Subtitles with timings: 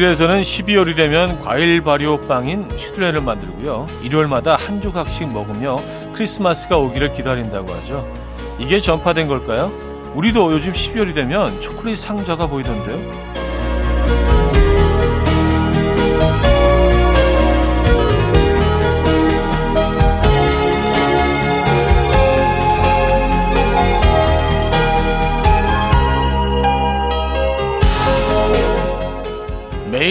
[0.00, 3.86] 독일에서는 12월이 되면 과일 발효 빵인 슈드레를 만들고요.
[4.02, 5.76] 일요일마다 한 조각씩 먹으며
[6.14, 8.10] 크리스마스가 오기를 기다린다고 하죠.
[8.58, 9.70] 이게 전파된 걸까요?
[10.14, 13.39] 우리도 요즘 12월이 되면 초콜릿 상자가 보이던데요.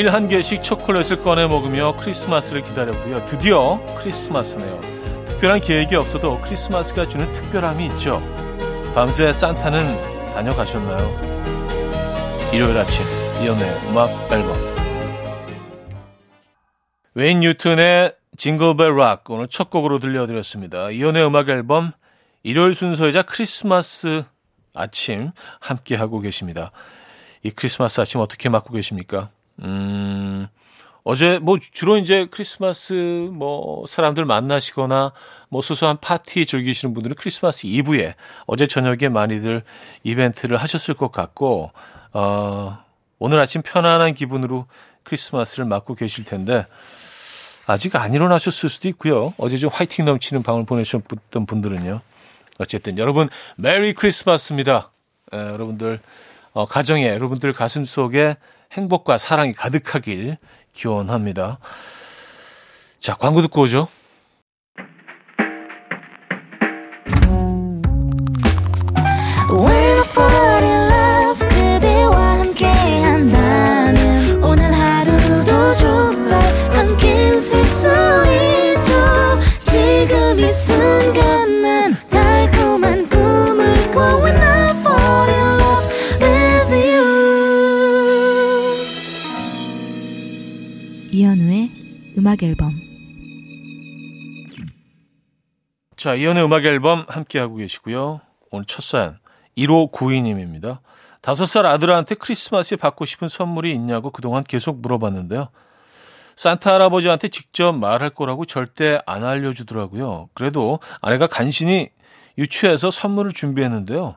[0.10, 3.26] 한 개씩 초콜릿을 꺼내 먹으며 크리스마스를 기다렸고요.
[3.26, 4.80] 드디어 크리스마스네요.
[5.28, 8.22] 특별한 계획이 없어도 크리스마스가 주는 특별함이 있죠.
[8.94, 11.30] 밤새 산타는 다녀가셨나요?
[12.54, 13.06] 일요일 아침
[13.42, 14.58] 이연의 음악 앨범
[17.14, 20.90] 웨인 뉴튼의 징글벨 락 오늘 첫 곡으로 들려드렸습니다.
[20.90, 21.92] 이연의 음악 앨범
[22.44, 24.24] 일요일 순서이자 크리스마스
[24.74, 26.72] 아침 함께 하고 계십니다.
[27.44, 29.30] 이 크리스마스 아침 어떻게 맞고 계십니까?
[29.62, 30.48] 음,
[31.04, 32.94] 어제 뭐 주로 이제 크리스마스
[33.32, 35.12] 뭐 사람들 만나시거나
[35.50, 39.64] 뭐 소소한 파티 즐기시는 분들은 크리스마스 이브에 어제 저녁에 많이들
[40.04, 41.72] 이벤트를 하셨을 것 같고
[42.14, 42.78] 어
[43.18, 44.68] 오늘 아침 편안한 기분으로
[45.04, 46.66] 크리스마스를 맞고 계실 텐데
[47.68, 49.34] 아직 안 일어나셨을 수도 있고요.
[49.38, 52.02] 어제 좀 화이팅 넘치는 밤을 보내셨던 분들은요.
[52.60, 54.92] 어쨌든 여러분 메리 크리스마스입니다.
[55.34, 56.00] 에, 여러분들
[56.54, 58.38] 어, 가정에 여러분들 가슴 속에
[58.72, 60.38] 행복과 사랑이 가득하길
[60.74, 61.60] 기원합니다.
[63.00, 63.88] 자, 광고 듣고 오죠.
[92.40, 92.80] 음악 앨범
[95.98, 98.22] 자, 이연의 음악 앨범 함께 하고 계시고요.
[98.52, 99.20] 오늘 첫 사연
[99.58, 100.80] 1592님입니다.
[101.22, 105.50] 다섯 살 아들한테 크리스마스에 받고 싶은 선물이 있냐고 그동안 계속 물어봤는데요.
[106.38, 110.30] 산타 할아버지한테 직접 말할 거라고 절대 안 알려주더라고요.
[110.34, 111.90] 그래도 아내가 간신히
[112.38, 114.16] 유추해서 선물을 준비했는데요.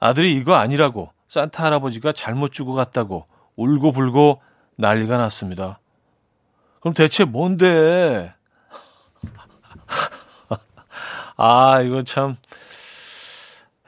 [0.00, 4.40] 아들이 이거 아니라고 산타 할아버지가 잘못 주고 갔다고 울고불고
[4.76, 5.80] 난리가 났습니다.
[6.88, 8.32] 그럼 대체 뭔데?
[11.36, 12.36] 아, 이거 참,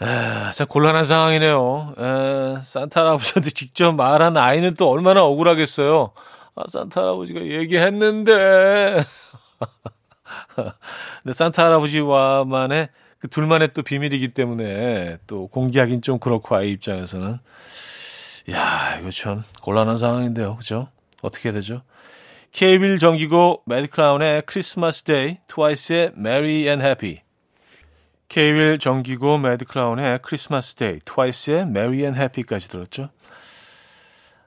[0.02, 1.94] 에, 참 곤란한 상황이네요.
[1.98, 6.12] 에, 산타 할아버지한테 직접 말한 아이는 또 얼마나 억울하겠어요.
[6.54, 9.02] 아, 산타 할아버지가 얘기했는데.
[10.54, 17.38] 근데 산타 할아버지와만의 그 둘만의 또 비밀이기 때문에 또 공개하긴 좀 그렇고 아이 입장에서는.
[18.50, 20.56] 야, 이거 참 곤란한 상황인데요.
[20.56, 20.88] 그죠?
[21.22, 21.82] 어떻게 되죠?
[22.52, 27.20] 케이윌 정기고 매드클라운의 Christmas Day, 트와이스의 Merry and Happy.
[28.28, 33.10] 케이윌 정기고 매드클라운의 Christmas Day, 트와이스의 Merry and Happy까지 들었죠.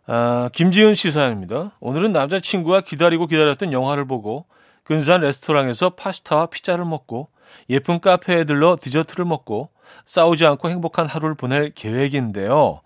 [0.06, 1.78] 아, 김지은 씨 사연입니다.
[1.80, 4.46] 오늘은 남자친구가 기다리고 기다렸던 영화를 보고
[4.84, 7.30] 근사한 레스토랑에서 파스타와 피자를 먹고
[7.70, 9.70] 예쁜 카페에 들러 디저트를 먹고
[10.04, 12.82] 싸우지 않고 행복한 하루를 보낼 계획인데요.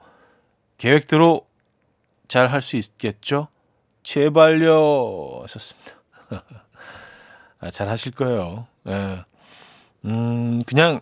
[0.78, 1.48] 계획대로
[2.28, 3.48] 잘 할 수 있겠죠?
[4.08, 5.92] 제발요 하셨습니다.
[7.60, 8.66] 아, 잘 하실 거예요.
[8.88, 9.26] 예.
[10.06, 11.02] 음, 그냥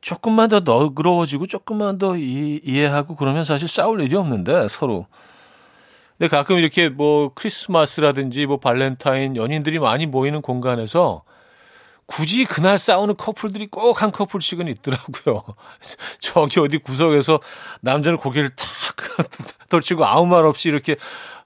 [0.00, 5.08] 조금만 더 너그러워지고 조금만 더 이, 이해하고 그러면 사실 싸울 일이 없는데 서로.
[6.16, 11.24] 근데 가끔 이렇게 뭐 크리스마스라든지 뭐 발렌타인 연인들이 많이 모이는 공간에서
[12.06, 15.42] 굳이 그날 싸우는 커플들이 꼭 한 커플씩은 있더라고요.
[16.20, 17.40] 저기 어디 구석에서
[17.80, 18.68] 남자는 고개를 탁
[19.68, 20.94] 돌치고 아무 말 없이 이렇게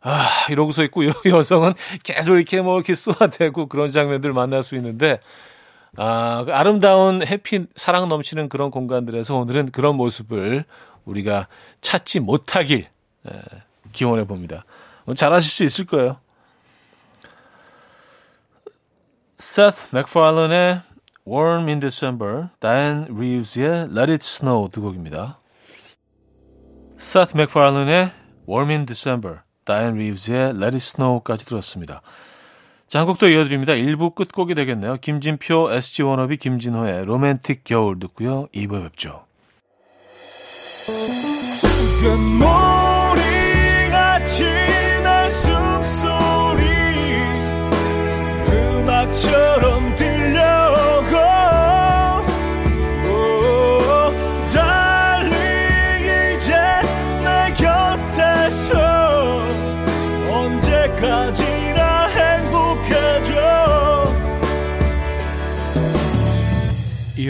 [0.03, 5.21] 아, 이러고 서 있고 여성은 계속 이렇게 뭐 이렇게 쏘아대고 그런 장면들 만날 수 있는데
[5.97, 10.65] 아, 그 아름다운 해피 사랑 넘치는 그런 공간들에서 오늘은 그런 모습을
[11.05, 11.49] 우리가
[11.81, 12.87] 찾지 못하길
[13.27, 13.31] 에,
[13.93, 14.65] 기원해 봅니다.
[15.15, 16.19] 잘하실 수 있을 거예요.
[19.39, 20.83] 세스 맥팔레인의
[21.27, 25.41] Warm in December, 다이앤 리브스의 Let It Snow 두 곡입니다.
[26.99, 28.13] 세스 맥팔레인의
[28.49, 32.03] Warm in December, 다이앤 리브스의 Let It Snow까지 들었습니다.
[32.89, 33.75] 자, 한 곡도 이어드립니다.
[33.75, 34.97] 1부 끝곡이 되겠네요.
[34.97, 38.49] 김진표, SG 워너비, 김진호의 로맨틱 겨울 듣고요.
[38.49, 39.27] 2부에 뵙죠.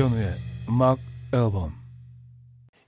[0.01, 0.35] 이현우의
[0.71, 0.99] 음악
[1.35, 1.75] 앨범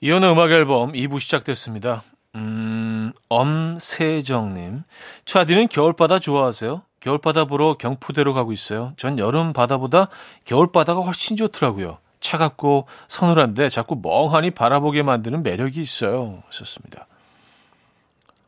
[0.01, 2.03] 이현우의 음악 앨범 2부 시작됐습니다.
[2.37, 4.85] 음, 엄세정님.
[5.27, 6.81] 차디는 겨울바다 좋아하세요?
[7.01, 8.95] 겨울바다 보러 경포대로 가고 있어요.
[8.97, 10.09] 전 여름 바다보다
[10.47, 11.99] 겨울바다가 훨씬 좋더라고요.
[12.21, 16.43] 차갑고 서늘한데 자꾸 멍하니 바라보게 만드는 매력이 있어요.
[16.47, 17.07] 하셨습니다.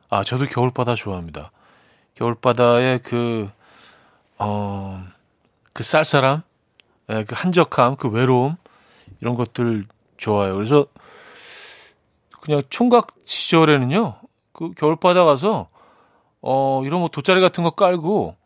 [0.08, 1.52] 아, 저도 겨울바다 좋아합니다.
[2.14, 3.50] 겨울바다의 그,
[4.38, 5.04] 어,
[5.74, 6.44] 그 쌀쌀함,
[7.10, 8.56] 예, 그 한적함, 그 외로움,
[9.20, 9.86] 이런 것들
[10.16, 10.54] 좋아요.
[10.54, 10.86] 그래서
[12.40, 14.16] 그냥 총각 시절에는요,
[14.52, 15.68] 그 겨울바다 가서,
[16.40, 18.36] 어, 이런 뭐 돗자리 같은 거 깔고,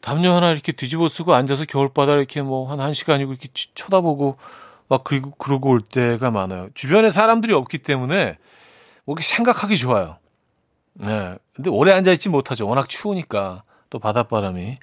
[0.00, 4.36] 담요 하나 이렇게 뒤집어 쓰고 앉아서 겨울바다 이렇게 뭐 한 한 시간이고 이렇게 쳐다보고
[4.88, 6.68] 막 그리고 그러고 올 때가 많아요.
[6.74, 8.36] 주변에 사람들이 없기 때문에
[9.06, 10.18] 뭐 이렇게 생각하기 좋아요.
[10.92, 11.36] 네.
[11.54, 12.68] 근데 오래 앉아 있지 못하죠.
[12.68, 14.78] 워낙 추우니까 또 바닷바람이.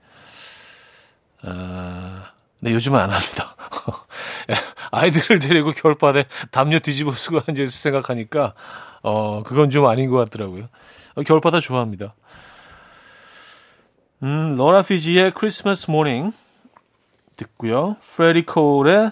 [1.43, 2.21] 어,
[2.61, 3.55] 근데 요즘은 안 합니다.
[4.91, 8.53] 아이들을 데리고 겨울바다에 담요 뒤집어 쓰고 앉아서 생각하니까
[9.01, 10.69] 어 그건 좀 아닌 것 같더라고요.
[11.15, 12.13] 어, 겨울바다 좋아합니다.
[14.21, 16.33] 음, 로라 피지의 Christmas Morning
[17.35, 17.97] 듣고요.
[17.99, 19.11] 프레디 콜의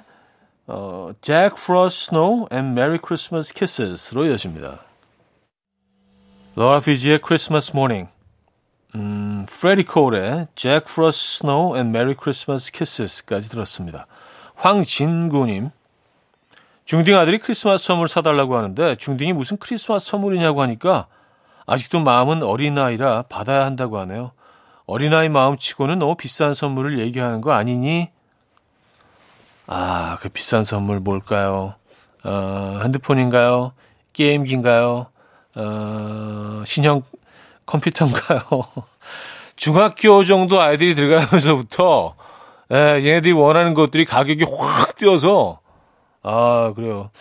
[0.67, 4.83] 어, Jack Frost Snow and Merry Christmas Kisses로 이어집니다.
[6.55, 8.07] 로라 피지의 Christmas Morning
[8.95, 14.07] 음, 프레디 콜의 Jack Frost Snow and Merry Christmas Kisses까지 들었습니다.
[14.55, 15.69] 황진구님
[16.85, 21.05] 중딩 아들이 크리스마스 선물 사달라고 하는데 중딩이 무슨 크리스마스 선물이냐고 하니까
[21.67, 24.31] 아직도 마음은 어린아이라 받아야 한다고 하네요.
[24.87, 28.09] 어린아이 마음치고는 너무 비싼 선물을 얘기하는 거 아니니?
[29.67, 31.75] 아, 그 비싼 선물 뭘까요?
[32.23, 33.73] 어, 핸드폰인가요?
[34.13, 35.05] 게임기인가요?
[35.55, 37.03] 어, 신형
[37.69, 38.41] 컴퓨터인가요?
[39.55, 42.15] 중학교 정도 아이들이 들어가면서부터,
[42.71, 45.59] 예, 얘네들이 원하는 것들이 가격이 확 뛰어서,
[46.23, 47.11] 아, 그래요.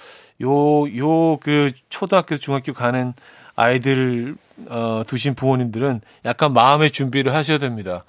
[0.43, 3.13] 요, 요, 그, 초등학교, 중학교 가는
[3.57, 4.37] 아이들
[4.69, 8.05] 어, 두신 부모님들은 약간 마음의 준비를 하셔야 됩니다.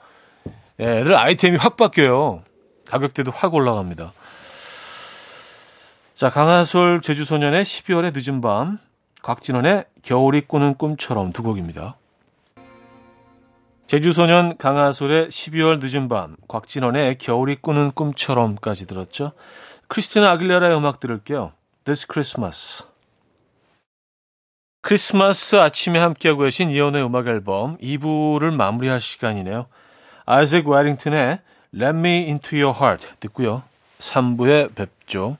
[0.80, 2.44] 예, 애들 아이템이 확 바뀌어요.
[2.86, 4.14] 가격대도 확 올라갑니다.
[6.14, 8.78] 자, 강하솔 제주소년의 12월의 늦은 밤,
[9.24, 11.99] 곽진원의 겨울이 꾸는 꿈처럼 두 곡입니다.
[13.90, 19.32] 제주소년 강하솔의 12월 늦은 밤, 곽진원의 겨울이 꾸는 꿈처럼까지 들었죠.
[19.88, 21.54] 크리스티나 아길레라의 음악 들을게요.
[21.86, 22.86] This Christmas.
[24.84, 29.66] 크리스마스 아침에 함께하고 계신 이연의 음악 앨범 2부를 마무리할 시간이네요.
[30.28, 31.40] 아이색 와링턴의
[31.74, 33.64] Let Me Into Your Heart 듣고요.
[33.98, 35.40] 3부에 뵙죠.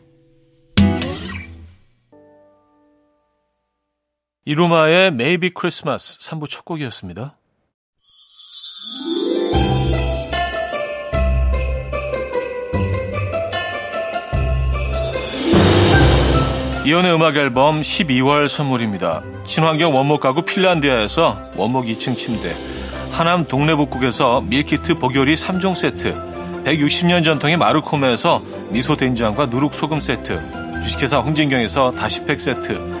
[4.43, 7.37] 이루마의 Maybe Christmas 3부 첫 곡이었습니다.
[16.83, 19.21] 이연의 음악 앨범 12월 선물입니다.
[19.45, 22.51] 친환경 원목 가구 핀란디아에서 원목 2층 침대,
[23.11, 31.19] 하남 동네북국에서 밀키트 보요리 3종 세트, 160년 전통의 마르코메에서 미소 된장과 누룩 소금 세트, 주식회사
[31.19, 33.00] 홍진경에서 다시팩 세트,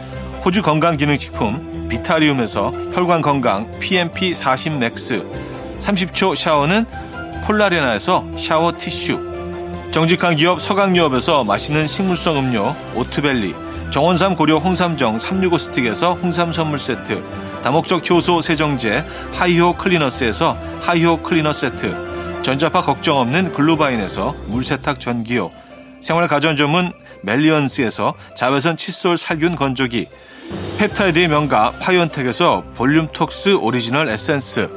[0.43, 5.23] 호주 건강기능식품 비타리움에서 혈관 건강 PMP 40 맥스,
[5.79, 6.85] 30초 샤워는
[7.45, 9.19] 폴라레나에서 샤워 티슈,
[9.91, 13.53] 정직한 기업 서강유업에서 맛있는 식물성 음료 오트벨리,
[13.91, 17.23] 정원삼 고려 홍삼정 365 스틱에서 홍삼 선물 세트,
[17.61, 25.51] 다목적 효소 세정제 하이호 클리너스에서 하이호 클리너 세트, 전자파 걱정 없는 글루바인에서 물세탁 전기요,
[26.01, 30.07] 생활 가전 전문 멜리언스에서 자외선 칫솔 살균 건조기,
[30.77, 34.69] 펩타이드의 명가 파이온텍에서 볼륨톡스 오리지널 에센스,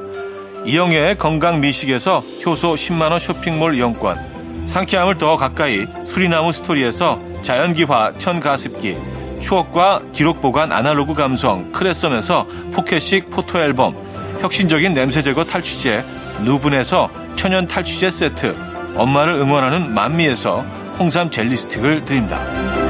[0.65, 8.97] 이영애의 건강 미식에서 효소 10만원 쇼핑몰 이용권, 상쾌함을 더 가까이 수리나무 스토리에서 자연기화 천가습기.
[9.39, 13.95] 추억과 기록 보관 아날로그 감성 크레썸에서 포켓식 포토 앨범.
[14.41, 16.03] 혁신적인 냄새 제거 탈취제
[16.43, 18.55] 누분에서 천연 탈취제 세트.
[18.95, 20.61] 엄마를 응원하는 만미에서
[20.97, 22.84] 홍삼 젤리 스틱을 드립니다.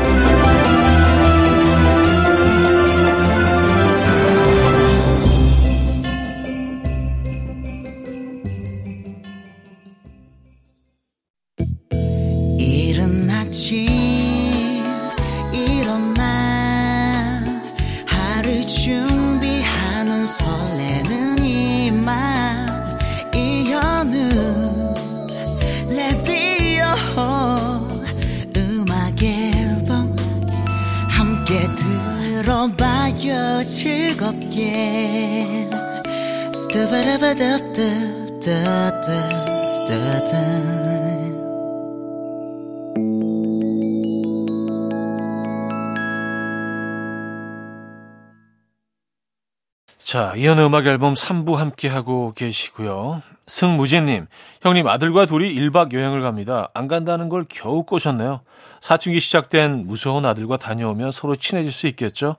[49.97, 53.21] 자, 이현의 음악 앨범 3부 함께하고 계시고요.
[53.47, 54.27] 승무진님,
[54.61, 56.71] 형님 아들과 둘이 1박 여행을 갑니다.
[56.73, 58.41] 안 간다는 걸 겨우 꼬셨네요.
[58.81, 62.35] 사춘기 시작된 무서운 아들과 다녀오면 서로 친해질 수 있겠죠?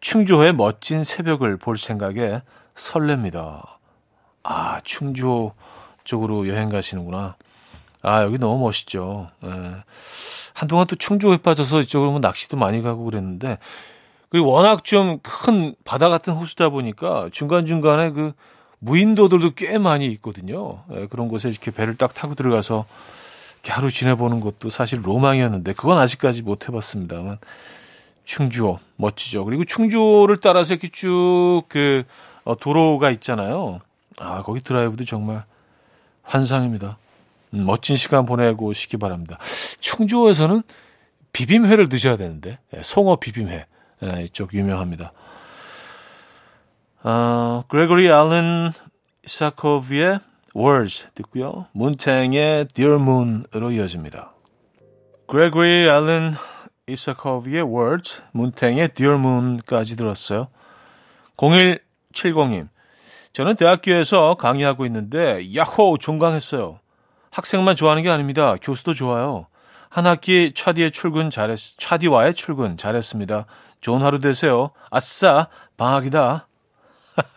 [0.00, 2.40] 충주호의 멋진 새벽을 볼 생각에
[2.74, 3.62] 설렙니다.
[4.42, 5.52] 아, 충주호
[6.04, 7.36] 쪽으로 여행 가시는구나.
[8.02, 9.30] 아, 여기 너무 멋있죠.
[9.44, 9.48] 예.
[10.52, 13.58] 한동안 또 충주호에 빠져서 이쪽으로 뭐 낚시도 많이 가고 그랬는데,
[14.28, 18.32] 그리고 워낙 좀 큰 바다 같은 호수다 보니까 중간중간에 그
[18.80, 20.82] 무인도들도 꽤 많이 있거든요.
[20.92, 22.84] 예, 그런 곳에 이렇게 배를 딱 타고 들어가서
[23.54, 27.38] 이렇게 하루 지내보는 것도 사실 로망이었는데 그건 아직까지 못 해봤습니다만
[28.24, 29.44] 충주호 멋지죠.
[29.44, 32.04] 그리고 충주호를 따라서 이렇게 쭉 그
[32.60, 33.80] 도로가 있잖아요.
[34.18, 35.44] 아 거기 드라이브도 정말
[36.22, 36.98] 환상입니다.
[37.54, 39.38] 음, 멋진 시간 보내고 오시기 바랍니다.
[39.80, 40.62] 충주호에서는
[41.32, 43.66] 비빔회를 드셔야 되는데 예, 송어 비빔회
[44.02, 45.12] 예, 이쪽 유명합니다.
[47.02, 48.72] 어, 그레고리 알렌
[49.24, 50.20] 이사코비의
[50.56, 51.66] Words 듣고요.
[51.72, 54.32] 문탱의 Dear Moon으로 이어집니다.
[55.26, 56.34] 그레고리 알렌
[56.86, 60.48] 이사코비의 Words, 문탱의 Dear Moon까지 들었어요.
[62.14, 62.68] 0170님,
[63.32, 66.78] 저는 대학교에서 강의하고 있는데 야호 종강했어요.
[67.30, 68.56] 학생만 좋아하는 게 아닙니다.
[68.62, 69.48] 교수도 좋아요.
[69.90, 73.46] 한 학기 차디의 출근 잘했, 차디와의 출근 잘했습니다.
[73.80, 74.70] 좋은 하루 되세요.
[74.90, 76.48] 아싸, 방학이다.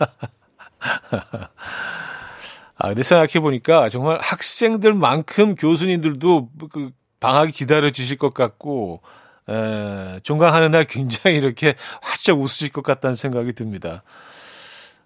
[2.79, 9.01] 아, 근데 생각해 보니까 정말 학생들만큼 교수님들도 그 방학이 기다려 주실 것 같고,
[9.50, 14.03] 에, 종강하는 날 굉장히 이렇게 활짝 웃으실 것 같다는 생각이 듭니다.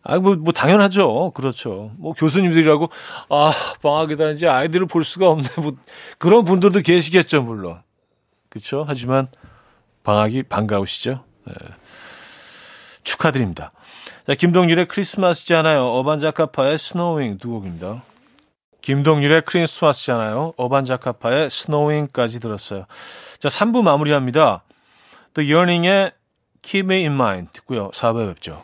[0.03, 1.31] 아, 뭐, 뭐, 당연하죠.
[1.35, 1.91] 그렇죠.
[1.97, 2.89] 뭐, 교수님들이라고,
[3.29, 4.31] 아, 방학이다.
[4.31, 5.47] 이제 아이들을 볼 수가 없네.
[5.57, 5.73] 뭐,
[6.17, 7.81] 그런 분들도 계시겠죠, 물론.
[8.49, 8.83] 그렇죠.
[8.87, 9.27] 하지만,
[10.03, 11.23] 방학이 반가우시죠?
[11.45, 11.53] 네.
[13.03, 13.71] 축하드립니다.
[14.25, 15.83] 자, 김동률의 크리스마스잖아요.
[15.85, 18.03] 어반자카파의 스노윙 두 곡입니다.
[18.81, 20.53] 김동률의 크리스마스잖아요.
[20.57, 22.85] 어반자카파의 스노윙까지 들었어요.
[23.39, 24.63] 자, 3부 마무리합니다.
[25.33, 26.11] The Yearning의
[26.61, 27.89] Keep Me In Mind 듣고요.
[27.91, 28.63] 4부에 뵙죠.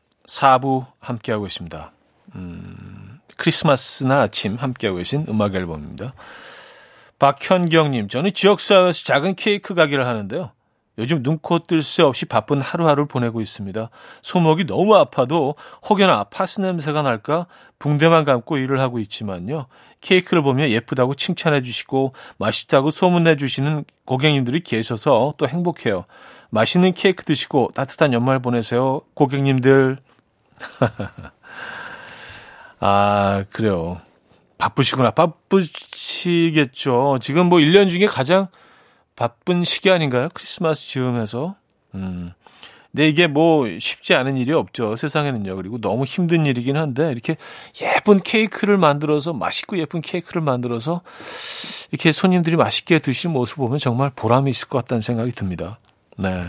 [0.27, 1.91] 4부 함께하고 있습니다.
[2.35, 6.13] 음, 크리스마스 날 아침 함께하고 계신 음악 앨범입니다.
[7.19, 10.51] 박현경님, 저는 지역사회에서 작은 케이크 가게를 하는데요.
[10.97, 13.89] 요즘 눈코 뜰 새 없이 바쁜 하루하루를 보내고 있습니다.
[14.21, 15.55] 손목이 너무 아파도
[15.87, 17.47] 혹여나 파스 냄새가 날까
[17.79, 19.67] 붕대만 감고 일을 하고 있지만요.
[20.01, 26.05] 케이크를 보면 예쁘다고 칭찬해 주시고 맛있다고 소문내 주시는 고객님들이 계셔서 또 행복해요.
[26.49, 29.01] 맛있는 케이크 드시고 따뜻한 연말 보내세요.
[29.13, 29.97] 고객님들.
[32.79, 34.01] 아, 그래요.
[34.57, 35.11] 바쁘시구나.
[35.11, 37.19] 바쁘시겠죠.
[37.21, 38.47] 지금 뭐 1년 중에 가장
[39.15, 40.29] 바쁜 시기 아닌가요?
[40.33, 41.55] 크리스마스 즈음에서.
[41.95, 42.33] 음.
[42.91, 44.95] 근데 이게 뭐 쉽지 않은 일이 없죠.
[44.95, 45.55] 세상에는요.
[45.55, 47.37] 그리고 너무 힘든 일이긴 한데 이렇게
[47.81, 51.01] 예쁜 케이크를 만들어서 맛있고 예쁜 케이크를 만들어서
[51.91, 55.79] 이렇게 손님들이 맛있게 드시는 모습 보면 정말 보람이 있을 것 같다는 생각이 듭니다.
[56.17, 56.43] 네.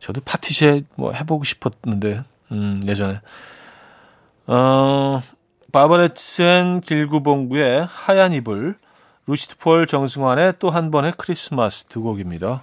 [0.00, 3.20] 저도 파티쉐 뭐 해보고 싶었는데, 음, 예전에.
[4.46, 5.22] 어,
[5.72, 8.76] 바바레츠 앤 길구봉구의 하얀 이불,
[9.26, 12.62] 루시드 폴 정승환의 또 한 번의 크리스마스 두 곡입니다.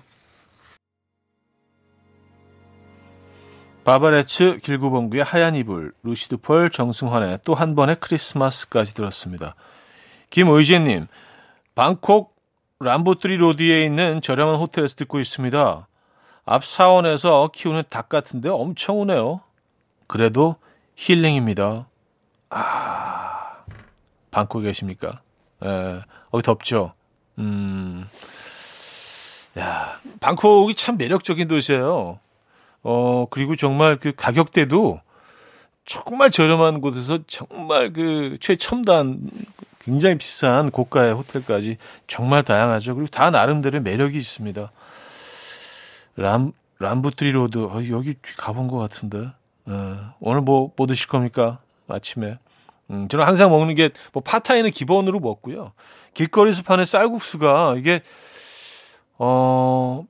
[3.83, 9.55] 바바레츠 길구봉구의 하얀 이불, 루시드 폴 정승환의 또 한 번의 크리스마스까지 들었습니다.
[10.29, 11.07] 김의재님,
[11.73, 12.35] 방콕
[12.81, 15.87] 람보트리 로드에 있는 저렴한 호텔에서 듣고 있습니다.
[16.45, 19.41] 앞 사원에서 키우는 닭 같은데 엄청 오네요.
[20.09, 20.55] 그래도
[20.95, 21.87] 힐링입니다.
[22.49, 23.63] 아,
[24.31, 25.21] 방콕에 계십니까?
[25.63, 26.01] 예,
[26.31, 26.93] 거기 덥죠?
[27.37, 28.05] 음,
[29.59, 32.19] 야, 방콕이 참 매력적인 도시예요.
[32.81, 34.99] 어, 그리고 정말 그 가격대도
[35.85, 39.29] 정말 저렴한 곳에서 정말 그 최첨단
[39.79, 42.95] 굉장히 비싼 고가의 호텔까지 정말 다양하죠.
[42.95, 44.71] 그리고 다 나름대로 매력이 있습니다.
[46.15, 49.27] 람, 람부트리 로드, 어, 여기 가본 것 같은데.
[49.69, 51.59] 어, 오늘 뭐, 뭐 드실 겁니까?
[51.87, 52.39] 아침에.
[52.89, 55.73] 음, 저는 항상 먹는 게, 뭐, 파타이는 기본으로 먹고요.
[56.15, 58.01] 길거리에서 파는 쌀국수가, 이게,
[59.19, 60.03] 어,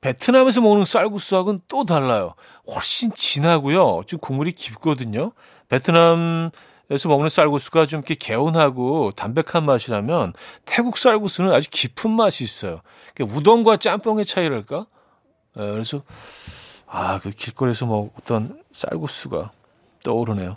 [0.00, 2.34] 베트남에서 먹는 쌀국수하고는 또 달라요.
[2.66, 4.02] 훨씬 진하고요.
[4.06, 5.32] 좀 국물이 깊거든요.
[5.68, 10.32] 베트남에서 먹는 쌀국수가 좀 이렇게 개운하고 담백한 맛이라면
[10.64, 12.80] 태국 쌀국수는 아주 깊은 맛이 있어요.
[13.20, 14.86] 우동과 짬뽕의 차이랄까?
[15.58, 16.02] 예, 그래서
[16.92, 19.52] 아, 그 길거리에서 먹었던 쌀국수가
[20.02, 20.56] 떠오르네요.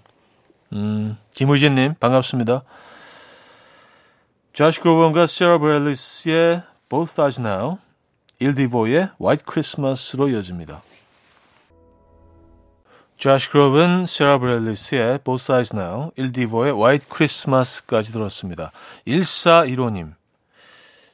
[0.73, 2.63] 음, 김의진님, 반갑습니다.
[4.53, 7.77] 자시 그로번과 세라 브렐리스의 Both Eyes Now,
[8.39, 10.81] 일디보의 White Christmas로 이어집니다.
[13.17, 18.71] 조시 그로번, 세라 브렐리스의 Both Eyes Now, 일디보의 White Christmas까지 들었습니다.
[19.07, 20.13] 1415님.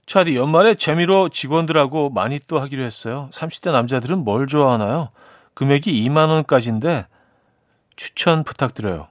[0.09, 3.29] 차디 연말에 재미로 직원들하고 많이 또 하기로 했어요.
[3.31, 5.09] 30대 남자들은 뭘 좋아하나요?
[5.53, 7.05] 금액이 2만 원까지인데
[7.95, 9.07] 추천 부탁드려요.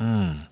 [0.00, 0.46] 음.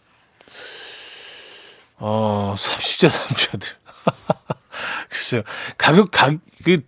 [1.99, 3.69] 어, 30대 남자들.
[5.11, 5.43] 글쎄요.
[5.77, 6.31] 가격, 가,
[6.65, 6.81] 그,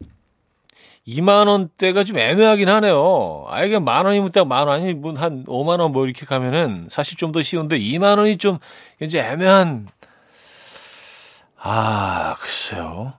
[1.06, 3.44] 2만 원대가 좀 애매하긴 하네요.
[3.50, 7.32] 아예 그냥 만 원이면 딱 만 원이 뭐한 5만 원 뭐 이렇게 가면은 사실 좀
[7.32, 8.58] 더 쉬운데 2만 원이 좀
[9.00, 9.88] 이제 애매한
[11.60, 13.14] 아, 글쎄요.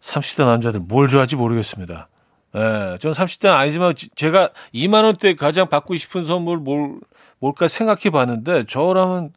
[0.00, 2.08] 30대 남자들 뭘 좋아할지 모르겠습니다.
[2.54, 6.98] 예, 저는 30대는 아니지만 제가 2만 원대 가장 받고 싶은 선물 뭘
[7.38, 9.32] 뭘까 생각해 봤는데 저라면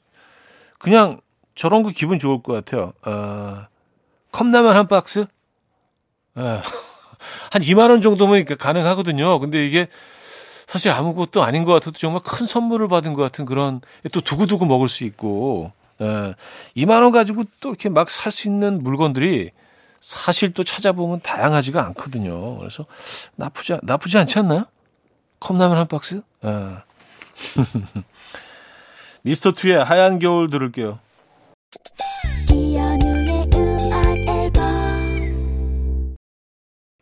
[0.80, 1.20] 그냥
[1.56, 2.94] 저런 거 기분 좋을 것 같아요.
[3.06, 3.68] 어,
[4.32, 5.26] 컵라면 한 박스?
[6.38, 6.62] 예.
[7.52, 9.40] 한 2만 원 정도면 가능하거든요.
[9.40, 9.88] 근데 이게
[10.66, 14.90] 사실 아무것도 아닌 것 같아도 정말 큰 선물을 받은 것 같은 그런 또 두고두고 먹을
[14.90, 15.72] 수 있고
[16.04, 16.36] 예.
[16.76, 19.52] 2만 원 가지고 또 이렇게 막 살 수 있는 물건들이
[20.00, 22.58] 사실 또 찾아보면 다양하지가 않거든요.
[22.58, 22.86] 그래서
[23.36, 24.66] 나쁘지 나쁘지 않지 않나요?
[25.40, 26.22] 컵라면 한 박스?
[26.46, 26.78] 예.
[29.24, 31.00] 미스터 투의 하얀 겨울 들을게요.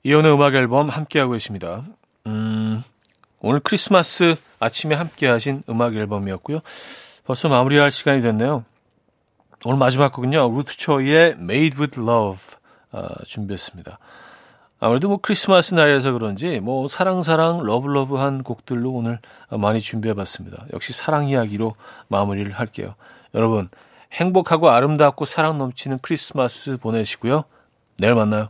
[0.03, 1.83] 이연의 음악 앨범 함께하고 계십니다.
[2.27, 2.83] 음,
[3.39, 6.59] 오늘 크리스마스 아침에 함께 하신 음악 앨범이었고요.
[7.25, 8.65] 벌써 마무리할 시간이 됐네요.
[9.63, 10.49] 오늘 마지막 곡은요.
[10.55, 12.57] 루트 초이의 Made with Love
[12.91, 13.99] 어, 준비했습니다.
[14.79, 19.19] 아무래도 뭐 크리스마스 날이라서 그런지 뭐 사랑사랑 러블러브한 곡들로 오늘
[19.51, 20.65] 많이 준비해봤습니다.
[20.73, 21.75] 역시 사랑 이야기로
[22.07, 22.95] 마무리를 할게요.
[23.35, 23.69] 여러분
[24.11, 27.43] 행복하고 아름답고 사랑 넘치는 크리스마스 보내시고요.
[27.99, 28.49] 내일 만나요.